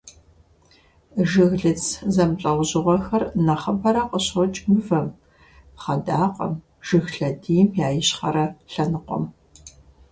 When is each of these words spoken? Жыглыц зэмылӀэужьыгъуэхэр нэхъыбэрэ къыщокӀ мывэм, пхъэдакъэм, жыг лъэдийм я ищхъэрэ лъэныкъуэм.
Жыглыц 1.29 1.83
зэмылӀэужьыгъуэхэр 2.13 3.23
нэхъыбэрэ 3.45 4.03
къыщокӀ 4.09 4.61
мывэм, 4.71 5.07
пхъэдакъэм, 5.75 6.53
жыг 6.87 7.05
лъэдийм 7.15 7.67
я 7.85 7.87
ищхъэрэ 7.99 8.45
лъэныкъуэм. 8.71 9.23